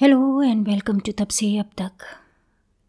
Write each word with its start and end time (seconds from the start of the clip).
Hello 0.00 0.42
and 0.42 0.68
welcome 0.68 0.98
to 0.98 1.12
तब 1.12 1.28
से 1.28 1.58
अब 1.58 1.70
तक 1.78 1.90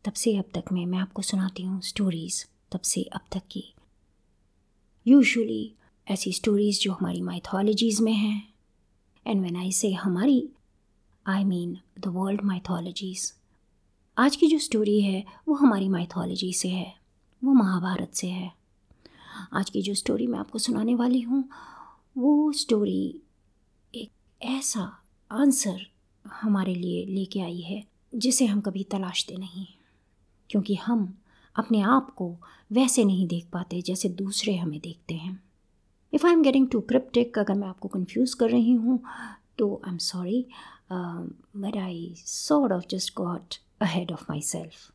तब 0.06 0.14
से 0.14 0.38
अब 0.38 0.44
तक 0.54 0.64
में 0.72 0.86
मैं 0.86 1.00
आपको 1.00 1.22
सुनाती 1.22 1.64
हूँ 1.64 1.82
स्टोरीज़ 1.82 2.46
तब 2.72 2.80
से 2.80 3.04
अब 3.04 3.22
तक 3.32 3.42
की। 3.52 3.74
यूजुअली 5.08 5.74
ऐसी 6.08 6.34
स्टोरीज़ 6.34 6.80
जो 6.80 6.94
हमारी 6.94 7.22
माइथोलॉजीज़ 7.22 8.04
में 8.04 8.14
हैं। 8.14 8.54
एंड 9.28 9.42
व्हेन 9.42 9.56
आई 9.56 9.72
से 9.72 9.94
हमारी 9.94 10.50
I 11.28 11.44
mean 11.44 11.78
the 12.00 12.08
world 12.08 12.42
mythologies 12.42 13.34
आज 14.18 14.36
की 14.36 14.48
जो 14.48 14.60
स्टोरी 14.60 15.02
है, 15.02 15.26
वो 15.48 15.56
हमारी 15.56 15.90
माइथोलॉजी 15.90 16.54
से 16.54 16.70
है। 16.70 16.96
वो 17.44 17.54
महाभारत 17.54 18.12
से 18.14 18.28
है। 18.28 18.54
आज 19.54 19.70
की 19.70 19.82
जो 19.82 19.94
स्टोरी 19.94 20.28
मैं 20.28 20.40
आपको 20.40 20.60
सुनाने 20.60 20.96
वाली 20.96 21.22
हूँ, 21.22 21.50
वो 22.18 22.52
स्टोरी 22.52 23.22
एक 23.96 24.12
ऐसा 24.42 25.02
आंसर 25.32 25.99
हमारे 26.34 26.76
लिए 26.76 27.06
लेके 27.06 27.40
आई 27.42 27.60
है, 27.62 27.84
जिसे 28.14 28.46
हम 28.46 28.62
कभी 28.62 28.84
तलाशते 28.84 29.38
नहीं। 29.38 29.66
क्योंकि 30.50 30.76
हम 30.76 31.14
अपने 31.56 31.82
आप 31.82 32.14
को 32.16 32.36
वैसे 32.72 33.04
नहीं 33.06 33.28
देख 33.28 33.48
पाते 33.54 33.82
जैसे 33.82 34.10
दूसरे 34.10 34.56
हमें 34.56 34.80
देखते 34.80 35.14
हैं। 35.14 35.42
If 36.14 36.26
I 36.28 36.34
am 36.34 36.42
getting 36.44 36.68
too 36.68 36.82
cryptic 36.82 37.40
अगर 37.40 37.54
मैं 37.54 37.68
आपको 37.68 37.88
कंफ्यूज 37.88 38.34
कर 38.34 38.50
रही 38.50 38.72
हूँ 38.74 39.00
तो 39.58 39.74
I 39.86 39.92
am 39.92 39.98
sorry 39.98 40.46
but 40.92 41.78
I 41.78 42.14
sort 42.18 42.74
of 42.74 42.86
just 42.90 43.14
got 43.16 43.56
ahead 43.82 44.12
of 44.12 44.26
myself 44.42 44.92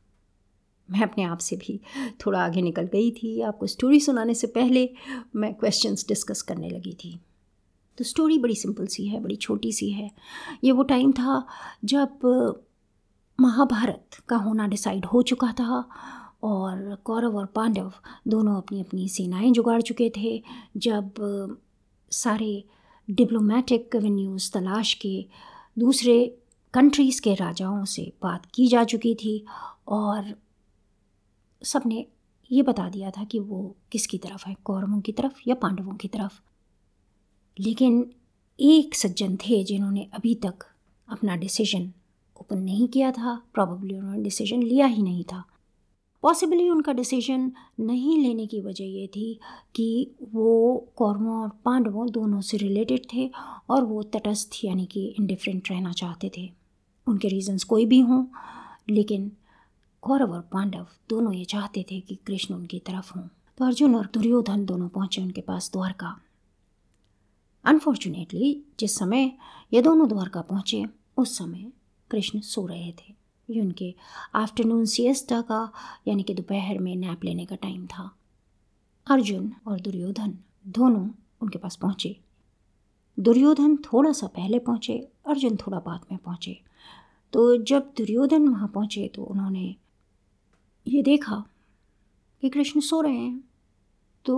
मैं 0.88 1.02
अपने 1.02 1.24
आप 1.24 1.38
से 1.38 1.56
भी 1.56 1.80
थोड़ा 2.20 2.44
आगे 2.44 2.62
निकल 2.62 2.86
गई 2.86 3.10
थी। 3.10 3.40
आपको 3.40 3.66
स्टोरी 3.66 4.00
सुनाने 4.00 4.34
से 4.34 4.46
पहले 4.46 4.88
मैं 5.36 5.52
क्वेश्चंस 5.54 6.04
डिस्कस 6.08 6.42
करने 6.42 6.70
लगी 6.70 6.92
थी। 6.94 7.18
तो 7.98 8.04
स्टोरी 8.04 8.38
बड़ी 8.38 8.54
सिंपल 8.54 8.86
सी 8.86 9.06
है, 9.06 9.20
बड़ी 9.20 9.36
छोटी 9.36 9.72
सी 9.72 9.90
है। 9.90 10.10
ये 10.64 10.72
वो 10.72 10.82
टाइम 10.82 11.12
था 11.12 11.46
जब 11.84 12.18
महाभारत 13.38 14.16
का 14.28 14.36
होना 14.36 14.66
डिसाइड 14.66 15.04
हो 15.04 15.22
चुका 15.22 15.52
था 15.52 15.88
और 16.42 16.94
कौरव 17.04 17.36
और 17.36 17.46
पांडव 17.46 17.92
दोनों 18.28 18.56
अपनी 18.56 18.80
अपनी 18.80 19.08
सेनाएँ 19.08 19.50
जुगाड़ 19.50 19.82
चुके 19.82 20.10
थे। 20.16 20.42
जब 20.76 21.14
सारे 22.10 22.64
डिप्लोमेटिक 23.10 23.90
एवेन्यूज़ 23.96 24.52
तलाश 24.52 24.94
के 24.94 25.26
दूसरे 25.78 26.38
कंट्रीज़ 26.74 27.20
के 27.22 27.34
राजाओं 27.34 27.84
से 27.84 28.12
बात 28.22 28.46
की 28.54 28.66
जा 28.68 28.84
चुकी 28.84 29.14
थी 29.14 29.44
और 29.88 30.34
सबने 31.62 32.06
ये 32.50 32.62
बता 32.62 32.88
दिया 32.88 33.10
था 33.10 33.24
कि 33.24 33.38
वो 33.38 33.76
किसकी 33.92 34.18
तरफ़ 34.18 34.46
है, 34.46 34.56
कौरवों 34.64 35.00
की 35.00 35.12
तरफ़ 35.12 35.40
या 35.48 35.54
पांडवों 35.54 35.94
की 35.94 36.08
तरफ़। 36.08 36.40
लेकिन 37.60 38.10
एक 38.60 38.94
सज्जन 38.94 39.36
थे 39.36 39.64
जिन्होंने 39.64 40.08
अभी 40.14 40.34
तक 40.34 40.54
अपना 41.08 41.36
डिसीज़न 41.36 41.92
ओपन 42.40 42.58
नहीं 42.58 42.88
किया 42.88 43.12
था। 43.12 43.42
प्रॉबली 43.54 43.98
उन्होंने 43.98 44.22
डिसीज़न 44.22 44.62
लिया 44.62 44.86
ही 44.86 45.02
नहीं 45.02 45.24
था। 45.24 45.44
पॉसिबली 46.22 46.68
उनका 46.70 46.92
डिसीज़न 46.92 47.52
नहीं 47.80 48.18
लेने 48.18 48.46
की 48.46 48.60
वजह 48.60 48.84
ये 48.84 49.06
थी 49.06 49.40
कि 49.74 50.10
वो 50.32 50.88
कौरवों 50.96 51.42
और 51.42 51.48
पांडवों 51.64 52.10
दोनों 52.10 52.40
से 52.40 52.56
रिलेटेड 52.56 53.06
थे 53.14 53.30
और 53.70 53.84
वो 53.84 54.02
तटस्थ 54.02 54.50
यानी 54.64 54.86
कि 54.86 55.14
इनडिफरेंट 55.20 55.70
रहना 55.70 55.92
चाहते 55.92 56.30
थे। 56.38 56.50
उनके 57.06 57.28
रीजंस 57.28 57.64
कोई 57.64 57.86
भी 57.86 58.00
हों, 58.00 58.26
लेकिन 58.90 59.32
कौरव 60.02 60.32
और 60.32 60.40
पांडव 60.40 60.86
दोनों 61.08 61.32
ये 61.32 61.44
चाहते 61.44 61.86
थे 61.90 62.00
कि 62.00 62.14
कृष्ण 62.14 62.54
उनकी 62.54 62.78
तरफ़ 62.78 63.18
हों। 63.18 63.28
तो 63.58 63.64
अर्जुन 63.64 63.94
और 63.94 64.08
दुर्योधन 64.14 64.64
दोनों 64.64 64.88
पहुँचे 64.88 65.22
उनके 65.22 65.40
पास 65.40 65.70
द्वारका। 65.72 66.20
अनफॉर्चुनेटली 67.64 68.64
जिस 68.80 68.98
समय 68.98 69.32
ये 69.72 69.82
दोनों 69.82 70.08
द्वारका 70.08 70.40
पहुँचे, 70.40 70.84
उस 71.16 71.38
समय 71.38 71.72
कृष्ण 72.10 72.40
सो 72.40 72.66
रहे 72.66 72.92
थे। 72.92 73.14
ये 73.50 73.60
उनके 73.60 73.94
आफ्टरनून 74.34 74.84
सियस्टा 74.84 75.40
का, 75.40 75.72
यानी 76.08 76.22
कि 76.22 76.34
दोपहर 76.34 76.78
में 76.78 76.96
नैप 76.96 77.24
लेने 77.24 77.46
का 77.46 77.56
टाइम 77.56 77.86
था। 77.86 78.16
अर्जुन 79.06 79.52
और 79.66 79.80
दुर्योधन 79.80 80.38
दोनों 80.66 81.08
उनके 81.40 81.58
पास 81.58 81.76
पहुँचे। 81.76 82.16
दुर्योधन 83.20 83.76
थोड़ा 83.76 84.12
सा 84.12 84.26
पहले 84.26 84.58
पहुँचे, 84.58 85.08
अर्जुन 85.26 85.56
थोड़ा 85.56 85.78
बाद 85.78 86.00
में 86.12 86.18
पहुँचे। 86.18 86.60
तो 87.32 87.56
जब 87.56 87.92
दुर्योधन 87.96 88.48
वहाँ 88.48 88.68
पहुँचे 88.68 89.08
तो 89.08 89.22
उन्होंने 89.22 89.76
ये 90.86 91.02
देखा 91.02 91.44
कि 92.42 92.48
कृष्ण 92.48 92.80
सो 92.80 93.00
रहे 93.00 93.16
हैं। 93.16 93.44
तो 94.24 94.36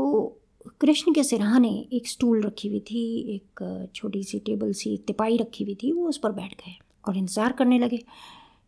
कृष्ण 0.81 1.13
के 1.13 1.23
सिरहाने 1.25 1.69
एक 1.93 2.07
स्टूल 2.09 2.43
रखी 2.43 2.69
हुई 2.69 2.81
थी, 2.81 3.19
एक 3.35 3.91
छोटी 3.95 4.23
सी 4.25 4.39
टेबल 4.39 4.73
सी 4.73 4.97
तिपाई 5.07 5.37
रखी 5.37 5.65
हुई 5.65 5.75
थी, 5.75 5.93
वो 5.93 6.09
उस 6.09 6.19
पर 6.19 6.33
बैठ 6.33 6.55
गए 6.57 6.75
और 7.05 7.17
इंतज़ार 7.17 7.53
करने 7.53 7.79
लगे 7.79 7.97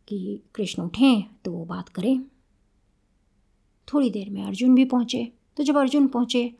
कि 0.08 0.40
कृष्ण 0.54 0.82
उठें 0.82 1.22
तो 1.44 1.52
वो 1.52 1.64
बात 1.64 1.88
करें। 1.88 2.20
थोड़ी 3.88 4.10
देर 4.10 4.30
में 4.30 4.42
अर्जुन 4.42 4.74
भी 4.74 4.84
पहुँचे। 4.84 5.26
तो 5.56 5.64
जब 5.64 5.76
अर्जुन 5.76 6.06
पहुँचे 6.08 6.50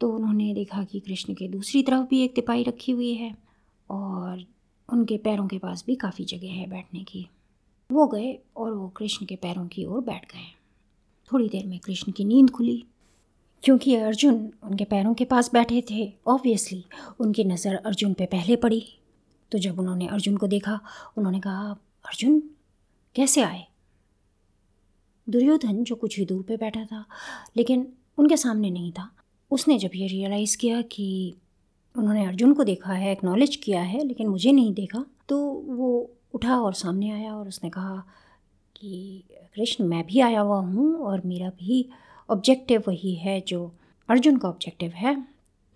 तो 0.00 0.10
उन्होंने 0.10 0.52
देखा 0.54 0.82
कि 0.84 1.00
कृष्ण 1.00 1.34
के 1.34 1.48
दूसरी 1.48 1.82
तरफ़ 1.82 2.06
भी 2.08 2.22
एक 2.24 2.34
तिपाई 2.34 2.62
रखी 2.62 2.92
हुई 2.92 3.12
है 3.14 3.34
और 3.88 4.44
उनके 4.88 5.16
पैरों 5.18 5.46
के 5.48 5.58
पास 5.58 5.84
भी 5.86 5.94
काफ़ी 5.96 6.24
जगह 6.24 6.52
है 6.52 6.66
बैठने 6.70 7.04
की। 7.04 7.26
वो 7.90 8.06
गए 8.06 8.38
और 8.56 8.72
वो 8.72 8.88
कृष्ण 8.88 9.26
के 9.26 9.36
पैरों 9.36 9.66
की 9.66 9.84
ओर 9.84 10.00
बैठ 10.00 10.32
गए। 10.32 10.46
थोड़ी 11.30 11.48
देर 11.48 11.66
में 11.66 11.78
कृष्ण 11.78 12.12
की 12.12 12.24
नींद 12.24 12.50
खुली। 12.50 12.84
क्योंकि 13.64 13.94
अर्जुन 13.94 14.52
उनके 14.62 14.84
पैरों 14.84 15.14
के 15.14 15.24
पास 15.24 15.50
बैठे 15.52 15.84
थे 15.90 16.12
ऑब्वियसली 16.26 16.84
उनकी 17.20 17.44
नज़र 17.44 17.74
अर्जुन 17.74 18.12
पे 18.12 18.26
पहले 18.26 18.56
पड़ी। 18.56 18.82
तो 19.52 19.58
जब 19.58 19.78
उन्होंने 19.78 20.06
अर्जुन 20.06 20.36
को 20.36 20.46
देखा, 20.46 20.80
उन्होंने 21.18 21.40
कहा, 21.40 21.70
अर्जुन, 22.04 22.42
कैसे 23.14 23.42
आए? 23.42 23.64
दुर्योधन 25.28 25.84
जो 25.84 25.94
कुछ 25.94 26.18
ही 26.18 26.24
दूर 26.24 26.42
पे 26.42 26.56
बैठा 26.56 26.84
था, 26.84 27.04
लेकिन 27.56 27.92
उनके 28.18 28.36
सामने 28.36 28.70
नहीं 28.70 28.92
था। 28.92 29.10
उसने 29.50 29.78
जब 29.78 29.90
ये 29.94 30.06
रियलाइज़ 30.06 30.56
किया 30.56 30.82
कि 30.82 31.34
उन्होंने 31.96 32.26
अर्जुन 32.26 32.52
को 32.52 32.64
देखा 32.64 32.92
है 32.92 33.12
एक्नॉलेज 33.12 33.56
किया 33.56 33.82
है, 33.82 34.04
लेकिन 34.04 34.28
मुझे 34.28 34.52
नहीं 34.52 34.74
देखा 34.74 35.04
तो 35.28 35.38
वो 35.66 36.10
उठा 36.34 36.60
और 36.60 36.74
सामने 36.74 37.10
आया 37.10 37.34
और 37.34 37.48
उसने 37.48 37.70
कहा 37.70 38.04
कि, 38.76 39.24
कृष्ण, 39.54 39.84
मैं 39.84 40.06
भी 40.06 40.20
आया 40.20 40.40
हुआ 40.40 40.58
हूँ 40.58 40.94
और 40.96 41.22
मेरा 41.24 41.48
भी 41.48 41.88
ऑब्जेक्टिव 42.28 42.82
वही 42.88 43.14
है 43.14 43.40
जो 43.40 43.74
अर्जुन 44.08 44.36
का 44.36 44.48
ऑब्जेक्टिव 44.48 44.90
है। 44.90 45.16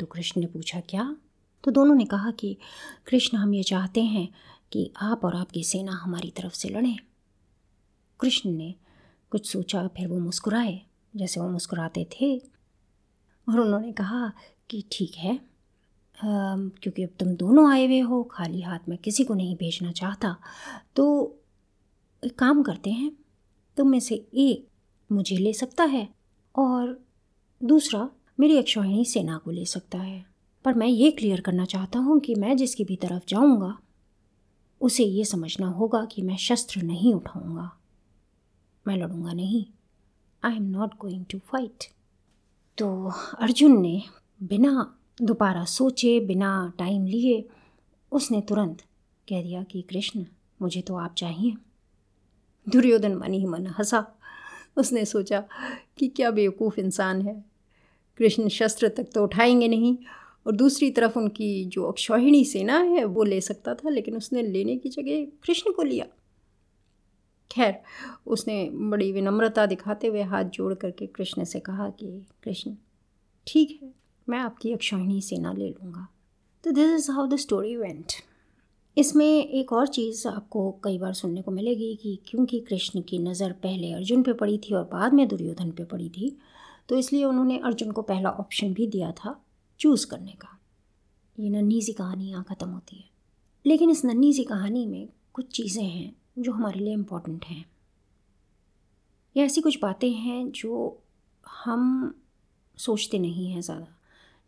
तो 0.01 0.07
कृष्ण 0.07 0.41
ने 0.41 0.47
पूछा, 0.47 0.81
क्या? 0.81 1.17
तो 1.65 1.71
दोनों 1.71 1.95
ने 1.95 2.05
कहा 2.05 2.31
कि, 2.31 2.57
कृष्ण, 3.07 3.39
हम 3.39 3.55
ये 3.55 3.63
चाहते 3.63 4.03
हैं 4.03 4.29
कि 4.73 4.91
आप 5.03 5.25
और 5.25 5.37
आपकी 5.37 5.65
सेना 5.65 5.93
हमारी 5.93 6.31
तरफ़ 6.31 6.55
से 6.55 6.69
लड़ें। 6.69 6.97
कृष्ण 8.21 8.51
ने 8.51 8.75
कुछ 9.31 9.51
सोचा, 9.53 9.87
फिर 9.89 10.09
वो 10.09 10.19
मुस्कुराए, 10.19 10.81
जैसे 11.17 11.41
वो 11.41 11.49
मुस्कुराते 11.49 12.07
थे। 12.13 12.37
और 13.49 13.61
उन्होंने 13.61 13.93
कहा 13.93 14.33
कि, 14.71 14.85
ठीक 14.93 15.15
है 15.17 15.41
क्योंकि 16.17 17.03
अब 17.03 17.11
तुम 17.21 17.29
दोनों 17.29 17.71
आए 17.73 17.85
हुए 17.87 17.99
हो, 18.01 18.23
खाली 18.25 18.61
हाथ 18.63 18.89
में 18.89 18.97
किसी 18.99 19.25
को 19.25 19.35
नहीं 19.35 19.57
भेजना 19.57 19.93
चाहता 19.93 20.37
तो 20.97 21.05
एक 22.23 22.39
काम 22.39 22.63
करते 22.63 22.91
हैं, 22.91 23.13
तुम 23.77 23.89
में 23.89 24.01
से 24.01 24.15
एक 24.15 24.67
मुझे 25.13 25.37
ले 25.37 25.53
सकता 25.53 25.85
है? 25.85 26.09
और 26.59 27.07
दूसरा, 27.65 28.11
मेरी 28.41 28.55
एक 28.55 28.59
अक्षौहिणी 28.59 29.05
सेना 29.05 29.39
को 29.39 29.51
ले 29.51 29.65
सकता 29.65 29.99
है। 29.99 30.27
पर 30.65 30.75
मैं 30.75 30.87
ये 30.87 31.11
क्लियर 31.11 31.41
करना 31.41 31.65
चाहता 31.65 31.99
हूँ 31.99 32.21
कि 32.21 32.35
मैं 32.35 32.57
जिसकी 32.57 32.85
भी 32.85 32.97
तरफ़ 32.97 33.23
जाऊँगा, 33.29 33.79
उसे 34.81 35.05
ये 35.05 35.25
समझना 35.25 35.67
होगा 35.67 36.05
कि 36.05 36.23
मैं 36.23 36.37
शस्त्र 36.37 36.83
नहीं 36.83 37.15
उठाऊँगा। 37.15 37.77
मैं 38.87 38.97
लड़ूँगा 38.97 39.33
नहीं। 39.33 39.67
I 40.45 40.57
am 40.57 40.63
not 40.63 40.91
going 40.99 41.25
to 41.25 41.39
fight 41.39 41.85
तो 42.79 43.13
अर्जुन 43.39 43.81
ने 43.81 44.03
बिना 44.43 44.99
दोबारा 45.23 45.65
सोचे, 45.65 46.21
बिना 46.21 46.73
टाइम 46.79 47.07
लिए, 47.07 47.49
उसने 48.13 48.41
तुरंत 48.41 48.83
कह 49.29 49.43
दिया 49.43 49.63
कि 49.63 49.83
कृष्ण, 49.83 50.27
मुझे 50.63 50.81
तो 50.81 50.97
आप 50.97 51.15
चाहिए। 51.15 51.55
दुर्योधन 52.69 53.15
मन 53.15 53.33
ही 53.33 53.47
मन 53.47 53.67
हंसा। 53.67 54.18
उसने 54.79 55.05
सोचा 55.05 55.45
कि 55.99 56.09
क्या 56.09 56.31
बेवकूफ़ 56.31 56.81
इंसान 56.81 57.23
है। 57.23 57.45
कृष्ण 58.17 58.49
शस्त्र 58.49 58.89
तक 58.89 59.07
तो 59.15 59.25
उठाएँगे 59.25 59.69
नहीं 59.69 59.97
और 60.47 60.57
दूसरी 60.57 60.91
तरफ़ 60.91 61.19
उनकी 61.19 61.65
जो 61.65 61.85
अक्षौहिणी 61.85 62.45
सेना 62.45 62.79
है 62.79 63.05
वो 63.05 63.25
ले 63.25 63.41
सकता 63.41 63.75
था, 63.75 63.89
लेकिन 63.89 64.17
उसने 64.17 64.43
लेने 64.43 64.77
की 64.77 64.89
जगह 64.89 65.25
कृष्ण 65.25 65.73
को 65.73 65.83
लिया। 65.83 66.07
खैर, 67.51 67.75
उसने 68.27 68.71
बड़ी 68.73 69.13
विनम्रता 69.13 69.67
दिखाते 69.67 70.07
हुए 70.07 70.23
हाथ 70.23 70.45
जोड़ 70.45 70.75
करके 70.75 71.07
कृष्ण 71.07 71.45
से 71.45 71.61
कहा 71.61 71.91
कि, 71.91 72.27
कृष्ण, 72.45 72.75
ठीक 73.47 73.79
है, 73.83 73.95
मैं 74.29 74.39
आपकी 74.39 74.73
अक्षौहिणी 74.73 75.21
सेना 75.21 75.53
ले 75.53 75.69
लूँगा। 75.69 76.09
तो 76.65 76.71
this 76.71 76.91
is 76.91 77.11
how 77.11 77.27
the 77.27 77.37
story 77.37 77.77
went 77.77 78.13
इसमें 78.99 79.27
एक 79.27 79.73
और 79.73 79.87
चीज़ 79.87 80.27
आपको 80.29 80.71
कई 80.85 80.99
बार 80.99 81.13
सुनने 81.15 81.43
को 81.43 81.51
मिलेगी 81.51 81.95
कि 81.97 82.19
क्योंकि 82.27 82.59
कृष्ण 82.61 83.01
की 83.01 83.19
नज़र 83.19 83.53
पहले 83.63 83.93
अर्जुन 83.93 84.23
पे 84.23 84.33
पड़ी 84.33 84.57
थी 84.59 84.75
और 84.75 84.85
बाद 84.85 85.13
में 85.15 85.27
दुर्योधन 85.29 85.71
पे 85.71 85.85
पड़ी 85.85 86.09
थी 86.09 86.37
तो 86.89 86.97
इसलिए 86.97 87.25
उन्होंने 87.25 87.59
अर्जुन 87.59 87.91
को 87.91 88.03
पहला 88.03 88.31
ऑप्शन 88.31 88.73
भी 88.75 88.87
दिया 88.87 89.11
था 89.13 89.41
चूज़ 89.81 90.07
करने 90.07 90.33
का। 90.33 90.59
ये 91.39 91.51
नन्ही 91.51 91.81
सी 91.83 91.93
कहानी 91.93 92.31
यहाँ 92.31 92.45
ख़त्म 92.45 92.69
होती 92.69 92.97
है। 92.97 93.05
लेकिन 93.65 93.91
इस 93.91 94.05
नन्ही 94.05 94.33
सी 94.33 94.45
कहानी 94.45 94.87
में 94.87 95.09
कुछ 95.35 95.51
चीज़ें 95.57 95.85
हैं 95.85 96.13
जो 96.39 96.53
हमारे 96.53 96.81
लिए 96.81 96.93
इम्पोर्टेंट 96.93 97.45
हैं। 97.45 97.65
या 99.37 99.45
ऐसी 99.45 99.61
कुछ 99.61 99.79
बातें 99.83 100.11
हैं 100.11 100.51
जो 100.53 101.03
हम 101.47 102.15
सोचते 102.79 103.19
नहीं 103.19 103.51
हैं 103.51 103.61
ज़्यादा, 103.61 103.87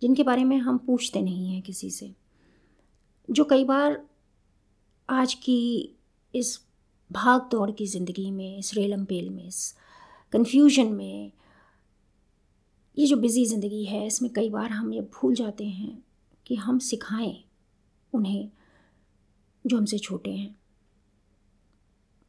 जिनके 0.03 0.23
बारे 0.23 0.45
में 0.45 0.57
हम 0.59 0.79
पूछते 0.79 1.23
नहीं 1.23 1.53
हैं 1.53 1.63
किसी 1.63 1.91
से, 1.91 2.13
जो 3.29 3.45
कई 3.45 3.65
बार 3.65 4.01
आज 5.11 5.35
की 5.35 5.97
इस 6.35 6.61
भाग 7.13 7.49
दौड़ 7.51 7.71
की 7.71 7.87
ज़िंदगी 7.87 8.31
में, 8.31 8.59
इस 8.59 8.75
रेलम 8.75 9.05
पेल 9.05 9.31
में, 9.31 9.49
इस 9.49 9.75
कन्फ्यूज़न 10.33 10.87
में, 10.87 11.33
ये 12.99 13.07
जो 13.07 13.17
बिज़ी 13.17 13.47
ज़िंदगी 13.47 13.85
है, 13.85 14.07
इसमें 14.07 14.33
कई 14.33 14.51
बार 14.51 14.71
हम 14.71 14.93
ये 14.93 15.01
भूल 15.01 15.35
जाते 15.35 15.65
हैं 15.65 16.03
कि 16.47 16.55
हम 16.55 16.79
सिखाएँ 16.79 17.45
उन्हें 18.13 18.51
जो 19.67 19.77
हमसे 19.77 19.99
छोटे 19.99 20.31
हैं। 20.31 20.57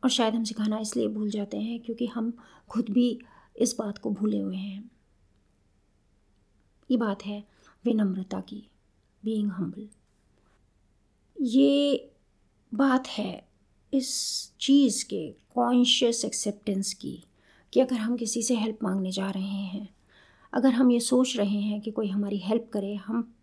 और 0.04 0.10
शायद 0.10 0.36
हम 0.36 0.44
सिखाना 0.44 0.80
इसलिए 0.80 1.07
भूल 1.07 1.30
जाते 1.30 1.57
हैं 1.57 1.80
क्योंकि 1.80 2.06
हम 2.06 2.33
खुद 2.69 2.89
भी 2.89 3.19
इस 3.56 3.75
बात 3.80 3.98
को 3.98 4.10
भूले 4.10 4.39
हुए 4.39 4.57
हैं। 4.57 4.92
ये 6.92 6.98
बात 6.98 7.25
है 7.25 7.44
विनम्रता 7.86 8.39
की 8.39 8.69
बीइंग 9.24 9.51
हम्बल 9.51 9.89
ये 11.42 12.10
बात 12.73 13.07
है 13.07 13.47
इस 13.94 14.09
चीज़ 14.59 15.06
के 15.06 15.35
कॉन्शियस 15.56 16.25
एक्सेप्टेंस 16.25 16.94
की, 16.94 17.23
कि 17.73 17.79
अगर 17.79 17.95
हम 17.95 18.15
किसी 18.18 18.41
से 18.41 18.56
हेल्प 18.56 18.79
मांगने 18.83 19.12
जा 19.12 19.29
रहे 19.29 19.63
हैं, 19.63 19.89
अगर 20.53 20.69
हम 20.69 20.91
ये 20.91 21.00
सोच 21.00 21.38
रहे 21.38 21.59
हैं 21.62 21.81
कि 21.81 21.91
कोई 21.91 22.07
हमारी 22.07 22.38
हेल्प 22.38 22.69
करे, 22.73 22.95
हम 22.95 23.33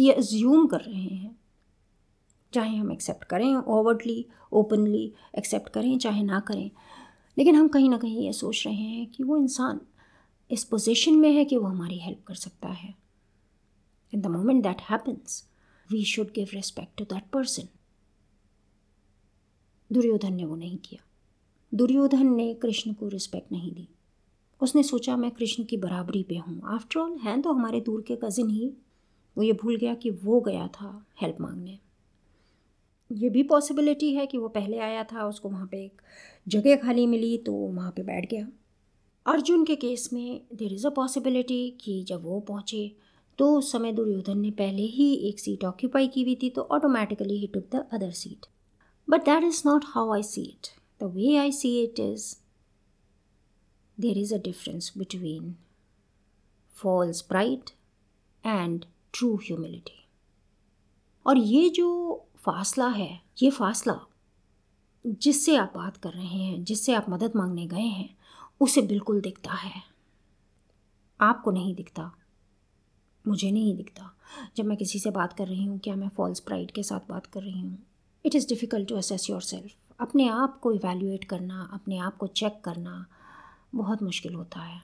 ये 0.00 0.12
अज्यूम 0.12 0.66
कर 0.66 0.80
रहे 0.80 1.02
हैं, 1.02 1.36
चाहे 2.52 2.76
हम 2.76 2.92
एक्सेप्ट 2.92 3.24
करें 3.24 3.56
ओवर्टली 3.56 4.26
ओपनली 4.52 5.12
एक्सेप्ट 5.38 5.68
करें, 5.68 5.98
चाहे 5.98 6.22
ना 6.22 6.40
करें, 6.40 6.70
लेकिन 7.38 7.54
हम 7.54 7.68
कहीं 7.68 7.90
ना 7.90 7.98
कहीं 7.98 8.26
ये 8.26 8.32
सोच 8.32 8.66
रहे 8.66 8.74
हैं 8.74 9.06
कि 9.06 9.22
वो 9.22 9.36
इंसान 9.36 9.80
इस 10.50 10.64
पोजीशन 10.64 11.14
में 11.14 11.32
है 11.32 11.44
कि 11.44 11.56
वो 11.56 11.66
हमारी 11.66 11.98
हेल्प 11.98 12.24
कर 12.26 12.34
सकता 12.34 12.68
है। 12.68 12.94
In 14.14 14.20
the 14.20 14.26
moment 14.26 14.62
that 14.62 14.80
happens 14.80 15.44
we 15.90 16.04
should 16.04 16.26
give 16.26 16.48
respect 16.54 16.98
to 16.98 17.04
that 17.04 17.30
person 17.30 17.68
Duryodhan 19.90 20.34
ने 20.34 20.44
वो 20.44 20.56
नहीं 20.56 20.78
किया। 20.78 21.04
दुर्योधन 21.72 22.26
ने 22.26 22.54
कृष्ण 22.54 22.92
को 22.92 23.08
रिस्पेक्ट 23.08 23.52
नहीं 23.52 23.72
दी। 23.72 23.88
उसने 24.60 24.82
सोचा, 24.82 25.16
मैं 25.16 25.30
कृष्ण 25.30 25.64
की 25.64 25.76
बराबरी 25.76 26.22
पे 26.22 26.36
हूँ। 26.36 26.60
आफ्टर 26.64 27.00
ऑल 27.00 27.16
हैं 27.18 27.40
तो 27.42 27.52
हमारे 27.52 27.80
दूर 27.80 28.02
के 28.02 28.16
कज़िन 28.16 28.50
ही। 28.50 28.72
वो 29.36 29.42
ये 29.42 29.52
भूल 29.52 29.76
गया 29.76 29.94
कि 29.94 30.10
वो 30.10 30.40
गया 30.40 30.66
था 30.68 31.06
हेल्प 31.22 31.40
मांगने। 31.40 31.78
ये 33.10 33.30
भी 33.30 33.42
पॉसिबिलिटी 33.42 34.12
है 34.14 34.26
कि 34.26 34.38
वो 34.38 34.48
पहले 34.48 34.78
आया 34.78 35.04
था, 35.04 35.26
उसको 35.26 35.48
वहाँ 35.48 35.66
पे 35.66 35.84
एक 35.84 36.02
जगह 36.48 36.76
खाली 36.76 37.06
मिली 37.06 37.36
तो 37.38 37.52
वहाँ 37.52 37.90
पे 37.90 38.02
बैठ 38.02 38.30
गया। 38.30 38.48
अर्जुन 39.26 39.64
के 39.64 39.76
केस 39.76 40.08
में 40.12 40.40
देर 40.54 40.72
इज़ 40.72 40.86
अ 40.86 40.90
पॉसिबिलिटी 40.90 41.70
कि 41.80 42.02
जब 42.02 42.24
वो 42.24 42.40
पहुँचे 42.40 42.96
तो 43.38 43.52
उस 43.58 43.72
समय 43.72 43.92
दुर्योधन 43.92 44.38
ने 44.38 44.50
पहले 44.50 44.82
ही 44.82 45.12
एक 45.28 45.40
सीट 45.40 45.64
ऑक्यूपाई 45.64 46.08
की 46.08 46.22
हुई 46.22 46.34
थी 46.34 46.50
तो 46.50 46.62
automatically 46.62 47.38
he 47.38 47.46
took 47.46 47.64
the 47.72 47.86
other 47.92 48.10
seat 48.10 48.46
but 49.10 49.20
that 49.20 49.44
is 49.44 49.62
not 49.66 49.84
how 49.88 50.12
I 50.12 50.22
see 50.22 50.42
it 50.42 50.66
the 51.00 51.04
way 51.04 51.36
I 51.36 51.52
see 51.52 51.84
it 51.84 52.00
is 52.00 52.36
there 54.00 54.18
is 54.18 54.34
a 54.34 54.38
difference 54.38 54.92
between 54.98 55.56
false 56.70 57.20
pride 57.20 57.70
and 58.46 58.84
true 59.12 59.36
humility 59.36 60.02
और 61.26 61.38
ये 61.38 61.68
जो 61.68 62.22
फासला 62.36 62.88
है, 62.88 63.22
ये 63.42 63.50
फासला 63.50 64.06
जिससे 65.06 65.56
आप 65.56 65.72
बात 65.74 65.96
कर 65.96 66.10
रहे 66.10 66.26
हैं, 66.26 66.64
जिससे 66.64 66.94
आप 66.94 67.06
मदद 67.08 67.32
मांगने 67.36 67.66
गए 67.66 67.80
हैं, 67.80 68.16
उसे 68.60 68.82
बिल्कुल 68.82 69.20
दिखता 69.20 69.52
है। 69.52 69.82
आपको 71.20 71.50
नहीं 71.50 71.74
दिखता। 71.74 72.12
मुझे 73.28 73.50
नहीं 73.50 73.76
दिखता। 73.76 74.16
जब 74.56 74.64
मैं 74.64 74.78
किसी 74.78 74.98
से 74.98 75.10
बात 75.10 75.32
कर 75.32 75.48
रही 75.48 75.64
हूँ, 75.64 75.78
क्या 75.78 75.96
मैं 75.96 76.08
फॉल्स 76.08 76.40
प्राइड 76.40 76.70
के 76.70 76.82
साथ 76.82 77.00
बात 77.08 77.26
कर 77.26 77.42
रही 77.42 77.60
हूँ? 77.60 77.86
It 78.26 78.34
is 78.34 78.48
difficult 78.48 78.88
to 78.88 78.96
assess 78.96 79.30
yourself 79.42 79.72
अपने 80.00 80.28
आप 80.28 80.60
को 80.60 80.72
इवेल्यूएट 80.72 81.24
करना, 81.24 81.70
अपने 81.72 81.98
आप 81.98 82.16
को 82.16 82.26
चेक 82.26 82.60
करना 82.64 83.06
बहुत 83.74 84.02
मुश्किल 84.02 84.34
होता 84.34 84.60
है। 84.60 84.82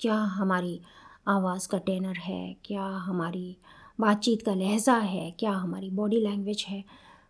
क्या 0.00 0.14
हमारी 0.14 0.80
आवाज़ 1.28 1.68
का 1.68 1.78
टेनर 1.78 2.16
है? 2.16 2.56
क्या 2.64 2.84
हमारी 2.84 3.56
बातचीत 4.00 4.42
का 4.42 4.54
लहजा 4.54 4.96
है? 4.96 5.30
क्या 5.30 5.52
हमारी 5.52 5.90
बॉडी 5.90 6.16
लैंग्वेज 6.16 6.64
है? 6.68 6.84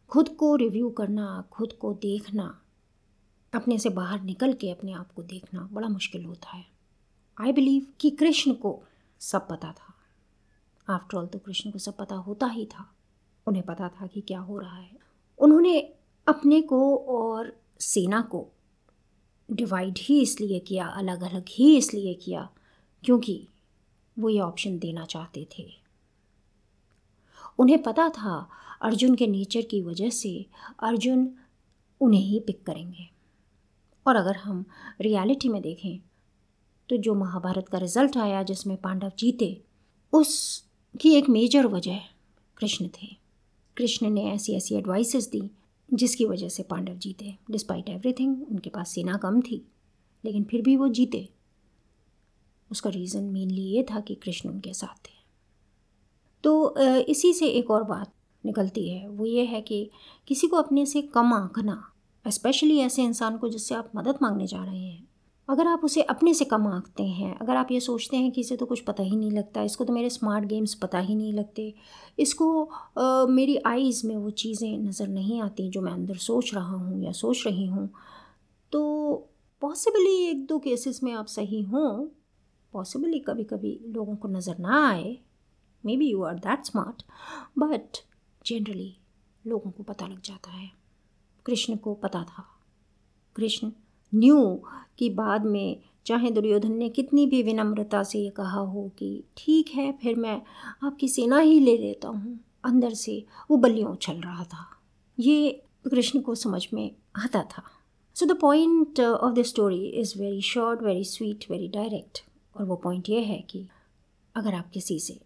खुद 0.08 0.28
को 0.28 0.56
रिव्यू 0.56 0.90
करना, 0.90 1.44
खुद 1.50 1.72
को 1.72 1.92
देखना, 1.92 2.60
अपने 3.54 3.78
से 3.78 3.88
बाहर 3.88 4.20
निकल 4.20 4.52
के 4.52 4.70
अपने 4.70 4.92
आप 4.92 5.12
को 5.12 5.22
देखना 5.22 5.68
बड़ा 5.72 5.88
मुश्किल 5.88 6.24
होता 6.24 6.56
है। 6.56 6.66
आई 7.40 7.52
बिलीव 7.52 7.86
कि 8.00 8.10
कृष्ण 8.10 8.54
को 8.54 8.82
सब 9.20 9.48
पता 9.48 9.72
था। 9.72 9.94
आफ्टर 10.94 11.18
ऑल 11.18 11.26
तो 11.26 11.38
कृष्ण 11.38 11.70
को 11.70 11.78
सब 11.78 11.96
पता 11.96 12.14
होता 12.14 12.46
ही 12.46 12.66
था। 12.66 12.90
उन्हें 13.46 13.64
पता 13.64 13.88
था 13.90 14.06
कि 14.06 14.20
क्या 14.20 14.38
हो 14.40 14.58
रहा 14.58 14.76
है। 14.76 14.96
उन्होंने 15.38 15.78
अपने 16.26 16.60
को 16.62 16.96
और 16.96 17.52
सेना 17.80 18.20
को 18.22 18.46
डिवाइड 19.48 19.98
ही 19.98 20.20
इसलिए 20.22 20.58
किया 20.58 20.86
अलग 20.88 21.22
अलग 21.22 21.44
ही 21.48 21.76
इसलिए 21.76 22.14
किया, 22.14 22.48
क्योंकि 23.04 23.48
वो 24.16 24.28
ये 24.28 24.40
ऑप्शन 24.40 24.78
देना 24.78 25.04
चाहते 25.04 25.46
थे। 25.58 25.64
उन्हें 27.58 27.82
पता 27.82 28.08
था 28.08 28.36
अर्जुन 28.82 29.14
के 29.14 29.26
नेचर 29.26 29.62
की 29.62 29.80
वजह 29.82 30.10
से 30.10 30.46
अर्जुन 30.82 31.28
उन्हें 32.00 32.20
ही 32.20 32.40
पिक 32.40 32.62
करेंगे। 32.66 33.08
और 34.06 34.16
अगर 34.16 34.36
हम 34.36 34.64
रियलिटी 35.00 35.48
में 35.48 35.60
देखें 35.62 35.98
तो 36.88 36.96
जो 36.96 37.14
महाभारत 37.14 37.68
का 37.68 37.78
रिज़ल्ट 37.78 38.16
आया 38.16 38.42
जिसमें 38.42 38.76
पांडव 38.76 39.12
जीते, 39.18 39.62
उसकी 40.12 41.14
एक 41.14 41.28
मेजर 41.28 41.66
वजह 41.66 42.00
कृष्ण 42.56 42.88
थे। 42.88 43.23
कृष्ण 43.76 44.10
ने 44.10 44.24
ऐसी 44.24 44.54
ऐसी 44.54 44.74
एडवाइसेस 44.74 45.28
दी, 45.28 45.42
जिसकी 45.88 46.24
वजह 46.26 46.48
से 46.48 46.62
पांडव 46.62 46.94
जीते। 46.94 47.34
डिस्पाइट 47.50 47.88
एवरीथिंग 47.88 48.42
उनके 48.42 48.70
पास 48.70 48.90
सेना 48.90 49.16
कम 49.16 49.40
थी, 49.40 49.62
लेकिन 50.24 50.44
फिर 50.44 50.62
भी 50.62 50.76
वो 50.76 50.88
जीते। 50.90 51.28
उसका 52.70 52.90
रीज़न 52.90 53.24
मेनली 53.24 53.62
ये 53.62 53.82
था 53.82 54.00
कि 54.00 54.14
कृष्ण 54.14 54.48
उनके 54.50 54.72
साथ 54.72 55.06
थे। 55.06 55.12
तो 56.44 56.76
इसी 57.00 57.32
से 57.32 57.48
एक 57.48 57.70
और 57.70 57.82
बात 57.84 58.12
निकलती 58.44 58.88
है। 58.88 59.08
वो 59.08 59.26
ये 59.26 59.44
है 59.44 59.60
कि 59.60 59.88
किसी 60.28 60.46
को 60.46 60.56
अपने 60.56 60.86
से 60.86 61.02
कम 61.04 61.32
आंकना 61.32 61.82
स्पेशली 62.24 62.78
ऐसे 62.78 63.02
इंसान 63.02 63.36
को 63.38 63.48
जिससे 63.48 63.74
आप 63.74 63.90
मदद 63.96 64.18
मांगने 64.22 64.46
जा 64.46 64.64
रहे 64.64 64.78
हैं 64.78 65.08
अगर 65.48 65.66
आप 65.66 65.80
उसे 65.84 66.02
अपने 66.02 66.32
से 66.34 66.44
कम 66.44 66.66
आंकते 66.66 67.02
हैं 67.02 67.34
अगर 67.38 67.56
आप 67.56 67.70
ये 67.72 67.80
सोचते 67.80 68.16
हैं 68.16 68.30
कि 68.32 68.40
इसे 68.40 68.56
तो 68.56 68.66
कुछ 68.66 68.80
पता 68.80 69.02
ही 69.02 69.16
नहीं 69.16 69.30
लगता 69.30 69.62
इसको 69.62 69.84
तो 69.84 69.92
मेरे 69.92 70.10
स्मार्ट 70.10 70.44
गेम्स 70.44 70.74
पता 70.74 70.98
ही 70.98 71.14
नहीं 71.14 71.32
लगते 71.32 71.72
इसको 72.18 72.64
आ, 72.98 73.26
मेरी 73.26 73.56
आइज़ 73.66 74.06
में 74.06 74.16
वो 74.16 74.30
चीज़ें 74.30 74.78
नज़र 74.78 75.08
नहीं 75.08 75.40
आती 75.42 75.68
जो 75.70 75.80
मैं 75.80 75.92
अंदर 75.92 76.16
सोच 76.20 76.54
रहा 76.54 76.76
हूँ 76.76 77.02
या 77.04 77.12
सोच 77.12 77.42
रही 77.46 77.66
हूँ 77.66 77.88
तो 78.72 78.82
पॉसिबली 79.62 80.16
एक 80.28 80.46
दो 80.46 80.58
केसेस 80.58 81.02
में 81.02 81.12
आप 81.12 81.26
सही 81.26 81.62
हों 81.62 82.06
पॉसिबली 82.72 83.18
कभी 83.18 83.44
कभी 83.44 83.78
लोगों 83.86 84.16
को 84.16 84.28
नज़र 84.28 84.58
ना 84.58 84.86
आए 84.88 85.16
maybe 85.96 86.10
you 86.10 86.22
are 86.22 86.38
that 86.40 86.64
smart 86.64 87.02
but 87.58 88.04
generally 88.46 88.94
लोगों 89.44 89.70
को 89.70 89.82
पता 89.82 90.06
लग 90.06 90.20
जाता 90.20 90.50
है 90.50 90.70
कृष्ण 91.46 91.76
को 91.76 91.94
पता 91.94 92.22
था 92.24 92.44
कृष्ण 93.36 93.70
न्यू 94.14 94.62
कि 94.98 95.10
बाद 95.10 95.44
में 95.44 95.76
चाहे 96.06 96.30
दुर्योधन 96.30 96.72
ने 96.72 96.88
कितनी 96.88 97.26
भी 97.26 97.42
विनम्रता 97.42 98.02
से 98.02 98.18
ये 98.18 98.30
कहा 98.30 98.60
हो 98.60 98.88
कि 98.98 99.22
ठीक 99.36 99.68
है, 99.68 99.90
फिर 99.92 100.16
मैं 100.16 100.40
आपकी 100.84 101.08
सेना 101.08 101.38
ही 101.38 101.58
ले 101.60 101.76
लेता 101.78 102.08
हूँ। 102.08 102.38
अंदर 102.64 102.94
से 102.94 103.24
वो 103.50 103.56
बलियों 103.56 103.92
उछल 103.92 104.20
रहा 104.20 104.44
था। 104.44 104.66
ये 105.18 105.62
कृष्ण 105.90 106.20
को 106.20 106.34
समझ 106.34 106.66
में 106.74 106.90
आता 107.16 107.42
था। 107.42 107.62
So 108.16 108.26
the 108.26 108.38
point 108.40 109.00
of 109.00 109.34
the 109.34 109.42
story 109.42 109.86
is 109.90 110.18
very 110.18 110.40
short 110.42 110.82
very 110.82 111.04
sweet 111.04 111.44
very 111.50 111.68
direct 111.68 112.22
और 112.56 112.66
वो 112.66 112.76
पॉइंट 112.76 113.08
ये 113.08 113.20
है 113.20 113.38
कि 113.40 113.66
अगर 114.34 114.54
आप 114.54 114.70
किसी 114.70 114.98
से 114.98 115.18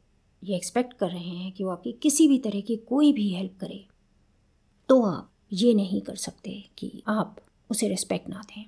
ये 0.43 0.57
एक्सपेक्ट 0.57 0.93
कर 0.93 1.11
रहे 1.11 1.21
हैं 1.21 1.53
कि 1.53 1.65
वो 1.65 1.71
आपकी 1.71 1.93
किसी 1.93 2.29
भी 2.29 2.39
तरह 2.39 2.61
की 2.61 2.77
कोई 2.89 3.13
भी 3.13 3.29
हेल्प 3.35 3.59
करे 3.61 3.85
तो 4.89 5.03
आप 5.03 5.31
ये 5.53 5.75
नहीं 5.75 6.01
कर 6.01 6.17
सकते 6.17 6.53
कि 6.79 6.91
आप 7.09 7.37
उसे 7.71 7.89
रिस्पेक्ट 7.89 8.29
ना 8.29 8.43
दें। 8.49 8.65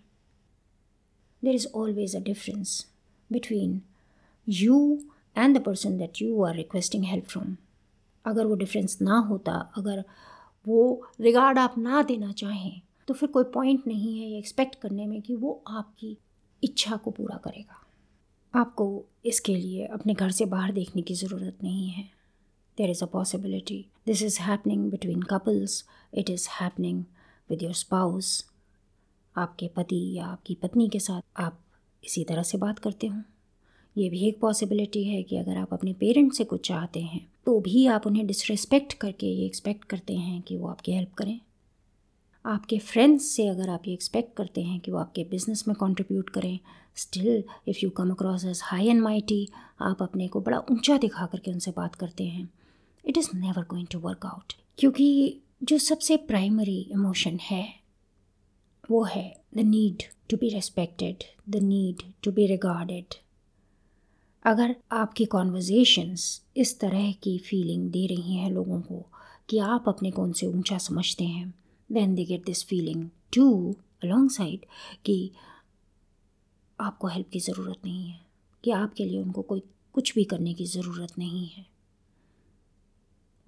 There 1.42 1.54
is 1.54 1.66
always 1.74 2.16
a 2.16 2.20
difference 2.20 2.86
between 3.30 3.80
you 4.46 4.76
and 5.36 5.56
the 5.58 5.62
person 5.64 5.98
that 5.98 6.22
you 6.22 6.42
are 6.44 6.54
requesting 6.56 7.04
help 7.04 7.26
from 7.28 7.56
अगर 8.24 8.46
वो 8.46 8.54
डिफरेंस 8.54 8.98
ना 9.02 9.18
होता 9.28 9.52
अगर 9.76 10.04
वो 10.66 10.80
रिगार्ड 11.20 11.58
आप 11.58 11.78
ना 11.78 12.02
देना 12.02 12.32
चाहें 12.32 12.80
तो 13.08 13.14
फिर 13.14 13.28
कोई 13.28 13.44
पॉइंट 13.54 13.86
नहीं 13.86 14.18
है 14.20 14.30
ये 14.30 14.38
एक्सपेक्ट 14.38 14.74
करने 14.82 15.06
में 15.06 15.20
कि 15.22 15.34
वो 15.36 15.62
आपकी 15.68 16.16
इच्छा 16.62 16.96
को 16.96 17.10
पूरा 17.10 17.36
करेगा 17.44 17.84
आपको 18.54 18.86
इसके 19.26 19.56
लिए 19.56 19.86
अपने 19.86 20.14
घर 20.14 20.30
से 20.30 20.44
बाहर 20.46 20.72
देखने 20.72 21.02
की 21.02 21.14
ज़रूरत 21.14 21.58
नहीं 21.62 21.88
है 21.90 22.08
there 22.78 22.88
is 22.88 23.02
a 23.02 23.06
possibility. 23.06 23.90
This 24.06 24.22
is 24.22 24.38
happening 24.38 24.88
between 24.88 25.22
couples, 25.22 25.84
it 26.12 26.30
is 26.30 26.46
happening 26.46 27.06
with 27.50 27.60
your 27.60 27.74
spouse. 27.74 28.44
आपके 29.36 29.68
पति 29.68 30.02
या 30.12 30.26
आपकी 30.26 30.54
पत्नी 30.54 30.88
के 30.88 30.98
साथ 30.98 31.22
आप 31.36 31.58
इसी 32.02 32.24
तरह 32.24 32.42
से 32.42 32.58
बात 32.58 32.78
करते 32.78 33.06
हो। 33.06 33.22
ये 33.96 34.08
भी 34.10 34.26
एक 34.28 34.40
पॉसिबिलिटी 34.40 35.04
है 35.04 35.22
कि 35.22 35.36
अगर 35.36 35.56
आप 35.56 35.72
अपने 35.74 35.92
पेरेंट्स 35.92 36.36
से 36.36 36.44
कुछ 36.44 36.66
चाहते 36.68 37.00
हैं 37.00 37.26
तो 37.46 37.58
भी 37.60 37.86
आप 37.86 38.06
उन्हें 38.06 38.26
डिसरिस्पेक्ट 38.26 38.92
करके 38.92 39.26
ये 39.26 39.46
एक्सपेक्ट 39.46 39.84
करते 39.84 40.16
हैं 40.16 40.40
कि 40.42 40.56
वो 40.56 40.68
आपकी 40.68 40.92
हेल्प 40.92 41.14
करें। 41.14 41.40
आपके 42.44 42.78
फ्रेंड्स 42.78 43.24
से 43.26 43.46
अगर 43.48 43.68
आप 43.68 43.82
ये 43.86 43.94
एक्सपेक्ट 43.94 44.36
करते 44.36 44.62
हैं 44.62 44.78
कि 44.80 44.90
वो 44.90 44.98
आपके 44.98 45.24
बिज़नेस 45.24 45.64
में 45.68 45.74
कंट्रीब्यूट 45.80 46.30
करें 46.30 46.58
still 46.96 47.42
if 47.68 47.78
you 47.82 47.90
come 47.90 48.10
across 48.10 48.44
as 48.44 48.60
high 48.64 48.88
and 48.88 49.02
mighty 49.02 49.48
आप 49.80 50.02
अपने 50.02 50.28
को 50.28 50.40
बड़ा 50.40 50.58
ऊँचा 50.70 50.96
दिखा 50.98 51.26
करके 51.26 51.52
उनसे 51.52 51.70
बात 51.70 51.94
करते 51.94 52.24
हैं। 52.24 52.48
It 53.04 53.18
is 53.18 53.28
never 53.34 53.62
going 53.62 53.86
to 53.86 53.98
work 53.98 54.26
out 54.26 54.52
क्योंकि 54.78 55.40
जो 55.62 55.78
सबसे 55.78 56.16
प्राइमरी 56.16 56.80
इमोशन 56.92 57.38
है 57.42 57.79
वो 58.90 59.02
है 59.04 59.40
the 59.56 59.60
need 59.60 60.02
to 60.30 60.36
be 60.36 60.48
respected 60.48 61.24
the 61.48 61.56
need 61.56 62.02
to 62.22 62.32
be 62.32 62.46
regarded 62.46 63.14
अगर 64.44 64.74
आपकी 64.92 65.24
कॉन्वर्जेशंस 65.24 66.42
इस 66.56 66.80
तरह 66.80 67.12
की 67.12 67.38
फीलिंग 67.38 67.90
दे 67.90 68.06
रही 68.06 68.36
हैं 68.36 68.50
लोगों 68.50 68.80
को 68.80 69.06
कि 69.48 69.58
आप 69.58 69.84
अपने 69.88 70.10
को 70.10 70.22
उनसे 70.22 70.46
ऊँचा 70.46 70.78
समझते 70.78 71.24
हैं 71.24 71.54
then 71.92 72.14
they 72.14 72.24
get 72.24 72.44
this 72.46 72.64
feeling 72.64 73.08
too 73.34 73.76
alongside 74.30 74.66
कि 75.04 75.30
आपको 76.80 77.08
हेल्प 77.08 77.28
की 77.28 77.40
ज़रूरत 77.40 77.76
नहीं 77.84 78.08
है, 78.08 78.20
कि 78.64 78.70
आपके 78.70 79.04
लिए 79.04 79.18
उनको 79.18 79.42
कोई 79.42 79.62
कुछ 79.92 80.14
भी 80.14 80.24
करने 80.24 80.54
की 80.54 80.64
ज़रूरत 80.64 81.18
नहीं 81.18 81.46
है। 81.48 81.66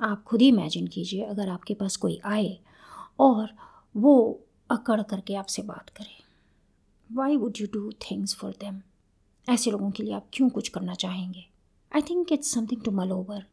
आप 0.01 0.25
खुद 0.25 0.41
ही 0.41 0.49
इमेजिन 0.49 0.87
कीजिए, 0.87 1.23
अगर 1.23 1.49
आपके 1.49 1.75
पास 1.75 1.97
कोई 1.97 2.21
आए 2.25 2.59
और 3.21 3.49
वो 3.97 4.41
अकड़ 4.73 5.01
करके 5.03 5.35
आपसे 5.35 5.63
बात 5.63 5.91
करें। 5.91 6.17
Why 7.11 7.37
would 7.37 7.61
you 7.61 7.67
do 7.73 7.91
things 8.03 8.35
for 8.35 8.53
them 8.61 8.81
ऐसे 9.47 9.71
लोगों 9.71 9.91
के 9.91 10.03
लिए 10.03 10.13
आप 10.15 10.27
क्यों 10.33 10.49
कुछ 10.49 10.69
करना 10.69 10.95
चाहेंगे? 10.95 11.45
I 11.93 12.03
think 12.03 12.33
it's 12.33 12.53
something 12.55 12.83
to 12.83 12.91
mull 12.91 13.13
over 13.13 13.45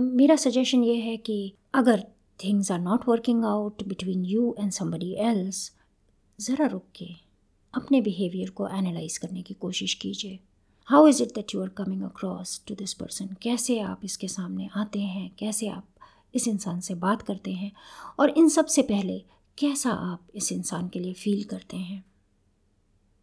मेरा 0.00 0.36
सजेशन 0.36 0.84
ये 0.84 0.94
है 0.96 1.16
कि 1.16 1.52
अगर 1.74 2.04
things 2.44 2.70
are 2.72 2.78
not 2.78 3.08
working 3.08 3.44
out 3.44 3.82
between 3.88 4.24
you 4.24 4.54
and 4.60 4.70
somebody 4.72 5.12
else 5.20 5.70
ज़रा 6.38 6.66
रुक 6.66 6.84
के 6.96 7.08
अपने 7.74 8.00
बिहेवियर 8.00 8.50
को 8.50 8.68
एनालाइज 8.68 9.18
करने 9.18 9.42
की 9.42 9.54
कोशिश 9.54 9.94
कीजिए। 9.94 10.38
How 10.88 11.06
is 11.06 11.22
it 11.22 11.34
that 11.34 11.54
you 11.54 11.62
are 11.62 11.68
coming 11.68 12.02
across 12.02 12.60
to 12.68 12.74
this 12.74 12.94
person 12.94 13.36
कैसे 13.42 13.78
आप 13.80 14.00
इसके 14.04 14.28
सामने 14.28 14.68
आते 14.76 15.00
हैं? 15.00 15.30
कैसे 15.38 15.68
आप 15.68 15.86
इस 16.34 16.48
इंसान 16.48 16.80
से 16.80 16.94
बात 16.96 17.22
करते 17.22 17.52
हैं? 17.52 17.70
और 18.18 18.30
इन 18.30 18.48
सबसे 18.48 18.82
पहले 18.82 19.22
कैसा 19.60 19.90
आप 19.90 20.26
इस 20.34 20.52
इंसान 20.52 20.88
के 20.88 20.98
लिए 20.98 21.12
फील 21.12 21.44
करते 21.44 21.76
हैं? 21.76 22.04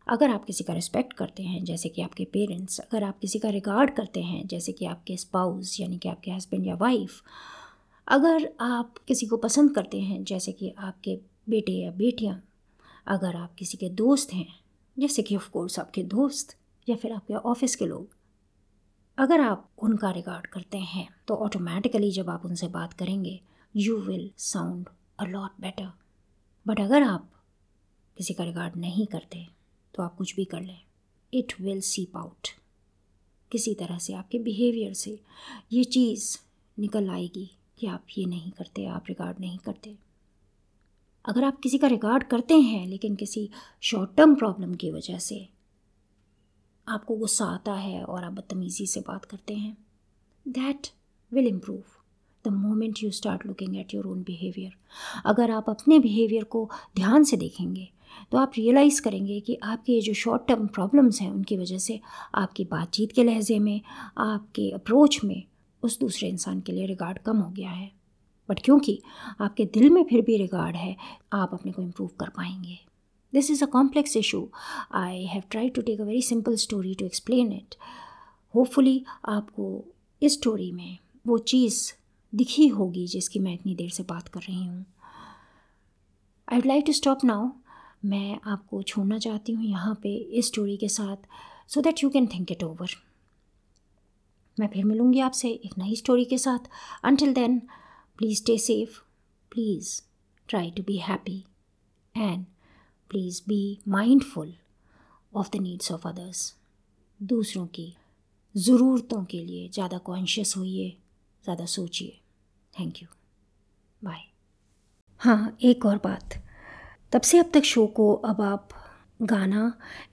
अगर 0.08 0.29
आप 0.29 0.46
किसी 0.46 0.63
का 0.63 0.74
रिस्पेक्ट 0.74 1.13
करते 1.13 1.44
हैं, 1.44 1.63
जैसे 1.63 1.89
कि 1.89 2.01
आपके 2.01 2.25
पेरेंट्स 2.25 2.79
अगर 2.79 3.03
आप 3.03 3.20
किसी 3.20 3.39
का 3.39 3.50
रिगार्ड 3.50 3.96
करते 3.96 4.22
हैं, 4.22 4.48
जैसे 4.48 4.72
कि 4.72 4.86
आपके 4.86 5.17
स्पाउस 5.17 5.79
यानी 5.79 5.98
कि 5.98 6.10
आपके 6.10 6.32
हस्बैंड 6.32 6.67
या 6.67 6.75
वाइफ 6.75 7.24
अगर 8.08 8.53
आप 8.60 8.96
किसी 8.98 9.25
को 9.25 9.38
पसंद 9.38 9.75
करते 9.75 10.01
हैं, 10.01 10.24
जैसे 10.24 10.51
कि 10.51 10.74
आपके 10.77 11.20
बेटे 11.50 11.72
या 11.72 11.91
बेटियाँ, 11.91 12.44
अगर 13.08 13.36
आप 13.36 13.56
किसी 13.56 13.77
के 13.77 13.89
दोस्त 13.89 14.34
हैं, 14.34 14.60
जैसे 15.00 15.22
कि 15.22 15.36
ऑफकोर्स 15.36 15.79
आपके 15.79 16.03
दोस्त, 16.03 16.58
या 16.89 16.96
फिर 16.96 17.12
आपके 17.12 17.34
ऑफ़िस 17.34 17.75
के 17.75 17.86
लोग, 17.86 18.08
अगर 19.17 19.41
आप 19.41 19.70
उनका 19.79 20.12
रिगार्ड 20.12 20.48
करते 20.48 20.77
हैं 20.77 21.10
तो 21.27 21.36
ऑटोमेटिकली 21.36 22.12
जब 22.12 22.29
आप 22.29 22.46
उनसे 22.46 22.67
बात 22.67 22.94
करेंगे 22.94 23.41
you 23.75 23.98
will 23.98 24.32
sound 24.38 24.89
a 25.20 25.24
lot 25.24 25.51
better 25.62 25.91
but 26.67 26.79
अगर 26.79 27.03
आप 27.03 27.29
किसी 28.17 28.33
का 28.33 28.43
रिगार्ड 28.43 28.75
नहीं 28.75 29.05
करते 29.07 29.45
तो 29.93 30.03
आप 30.03 30.15
कुछ 30.15 30.36
भी 30.36 30.45
कर 30.45 30.62
लें। 30.62 30.79
इट 31.33 31.53
विल 31.62 31.81
सीप 31.81 32.17
आउट 32.17 32.47
किसी 33.51 33.74
तरह 33.74 33.97
से, 33.97 34.13
आपके 34.13 34.39
बिहेवियर 34.39 34.93
से 34.93 35.19
ये 35.74 35.83
चीज़ 35.83 36.38
निकल 36.77 37.09
आएगी 37.09 37.50
कि 37.79 37.88
आप 37.88 38.05
ये 38.17 38.25
नहीं 38.25 38.51
करते, 38.51 38.86
आप 38.86 39.03
रिगार्ड 39.09 39.39
नहीं 39.39 39.57
करते। 39.57 39.95
अगर 41.25 41.43
आप 41.43 41.59
किसी 41.59 41.77
का 41.77 41.88
रिगार्ड 41.88 42.24
करते 42.24 42.53
हैं, 42.53 42.86
लेकिन 42.88 43.15
किसी 43.15 43.50
शॉर्ट 43.81 44.15
टर्म 44.17 44.36
प्रॉब्लम 44.36 44.75
की 44.75 44.91
वजह 44.91 45.19
से 45.19 45.47
आपको 46.88 47.15
गुस्सा 47.15 47.45
आता 47.45 47.74
है 47.74 48.03
और 48.03 48.24
आप 48.24 48.33
बदतमीज़ी 48.33 48.88
से 48.88 49.01
बात 49.01 49.25
करते 49.25 49.55
हैं 49.55 49.77
that 50.45 50.88
will 51.31 51.47
improve 51.47 51.97
the 52.48 52.54
moment 52.54 53.04
you 53.04 53.12
start 53.12 53.46
looking 53.46 53.77
at 53.77 53.94
your 53.94 54.08
own 54.08 54.24
behaviour 54.24 54.74
अगर 55.25 55.51
आप 55.51 55.70
अपने 55.70 56.00
बिहेवियर 56.00 56.44
को 56.44 56.70
ध्यान 56.96 57.24
से 57.24 57.38
देखेंगे 57.38 57.89
तो 58.32 58.38
आप 58.38 58.51
रियलाइज़ 58.58 59.01
करेंगे 59.01 59.39
कि 59.39 59.58
आपके 59.63 59.94
ये 59.94 60.01
जो 60.01 60.13
शॉर्ट 60.13 60.48
टर्म 60.48 60.68
प्रॉब्लम्स 60.68 61.22
हैं, 61.22 61.32
उनकी 61.32 61.58
वजह 61.58 61.77
से 61.77 62.00
आपकी 62.36 62.63
बातचीत 62.63 63.12
के 63.12 63.24
लहजे 63.24 63.60
में, 63.60 63.82
आपके 64.18 64.70
अप्रोच 64.72 65.20
में 65.24 65.44
उस 65.84 66.00
दूसरे 66.00 66.30
इंसान 66.30 66.62
के 66.62 66.72
लिए 66.72 66.86
रिगार्ड 66.86 67.18
कम 67.18 67.38
हो 67.38 67.50
गया 67.50 67.70
है। 67.70 67.92
बट 68.50 68.60
क्योंकि 68.60 69.01
आपके 69.42 69.66
दिल 69.66 69.89
में 69.89 70.04
फिर 70.04 70.22
भी 70.22 70.38
रिगार्ड 70.38 70.75
है, 70.75 70.96
आप 71.34 71.54
अपने 71.54 71.72
को 71.72 71.82
इम्प्रूव 71.82 72.10
कर 72.20 72.30
पाएँगे। 72.30 72.77
This 73.34 73.51
is 73.51 73.63
a 73.63 73.68
complex 73.68 74.18
issue 74.18 74.48
I 74.96 75.25
have 75.25 75.44
try 75.51 75.70
to 75.70 75.82
take 75.82 76.01
a 76.01 76.04
very 76.04 76.22
simple 76.22 76.56
story 76.56 76.94
to 76.96 77.06
explain 77.06 77.51
it 77.54 77.75
hopefully 78.54 79.04
आपको 79.25 79.86
इस 80.22 80.34
स्टोरी 80.34 80.72
में 80.72 80.98
वो 81.27 81.38
चीज़ 81.38 81.82
दिखी 82.34 82.67
होगी 82.67 83.05
जिसकी 83.07 83.39
मैं 83.39 83.53
इतनी 83.53 83.75
देर 83.75 83.89
से 83.89 84.03
बात 84.03 84.27
कर 84.27 84.41
रही 84.41 84.65
हूँ। 84.65 84.86
I 86.48 86.57
would 86.57 86.65
like 86.65 86.84
to 86.88 86.93
stop 86.93 87.24
now 87.25 87.50
मैं 88.05 88.39
आपको 88.46 88.81
छोड़ना 88.84 89.17
चाहती 89.19 89.51
हूँ 89.51 89.65
यहाँ 89.65 89.93
पे 90.03 90.15
इस 90.15 90.48
स्टोरी 90.48 90.77
के 90.77 90.88
साथ 90.89 91.27
so 91.67 91.81
that 91.81 92.03
you 92.03 92.10
can 92.10 92.27
think 92.27 92.51
it 92.51 92.63
over 92.63 92.96
मैं 94.57 94.67
फिर 94.67 94.86
मिलूँगी 94.86 95.19
आपसे 95.19 95.50
एक 95.50 95.77
नई 95.77 95.96
स्टोरी 95.96 96.25
के 96.25 96.38
साथ। 96.38 96.69
Until 97.05 97.34
then 97.34 97.60
please 98.19 98.38
stay 98.38 98.57
safe 98.57 99.00
please 99.51 99.89
try 100.50 100.72
to 100.72 100.84
be 100.84 100.98
happy 100.98 101.43
and 102.15 102.46
please 103.12 103.41
be 103.48 103.77
mindful 103.88 104.53
of 105.34 105.50
the 105.53 105.62
needs 105.62 105.91
of 105.91 106.07
others 106.07 106.53
दूसरों 107.19 107.65
की 107.67 107.93
ज़रूरतों 108.55 109.24
के 109.25 109.43
लिए 109.46 109.67
ज़्यादा 109.69 109.98
कॉन्शियस 109.98 110.53
होइए। 110.57 110.96
ज़्यादा 111.48 111.66
सोचिए। 111.68 112.18
थैंक 112.74 113.01
यू 113.01 113.08
बाय 114.01 114.20
हाँ 115.22 115.58
एक 115.62 115.86
और 115.86 115.98
बात। 115.98 116.34
तब 117.13 117.22
से 117.22 117.38
अब 117.39 117.51
तक 117.54 117.63
शो 117.63 117.86
को 117.89 118.12
अब 118.13 118.42
आप 118.42 118.70
गाना 119.22 119.62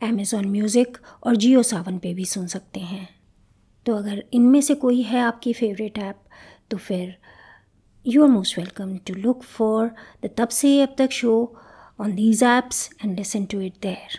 अमेज़ॉन 0.03 0.49
म्यूज़िक 0.51 0.99
और 1.27 1.37
जियो 1.37 1.63
सावन 1.63 1.99
पे 1.99 2.13
भी 2.15 2.25
सुन 2.27 2.47
सकते 2.47 2.81
हैं। 2.81 3.09
तो 3.87 3.97
अगर 3.97 4.23
इनमें 4.35 4.61
से 4.61 4.75
कोई 4.77 5.03
है 5.03 5.21
आपकी 5.21 5.53
फेवरेट 5.53 5.99
ऐप 5.99 6.23
तो 6.71 6.77
फिर 6.79 7.17
you 8.07 8.23
are 8.25 8.31
most 8.31 8.59
welcome 8.59 8.97
to 9.07 9.15
look 9.15 9.43
for 9.43 9.91
the 10.25 10.31
तब 10.39 10.49
से 10.53 10.81
अब 10.83 10.95
तक 10.99 11.11
show 11.13 11.35
on 12.01 12.15
these 12.15 12.43
apps 12.43 12.89
and 13.05 13.17
listen 13.19 13.45
to 13.45 13.61
it 13.61 13.81
there 13.83 14.19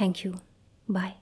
thank 0.00 0.26
you 0.26 0.32
bye 0.88 1.14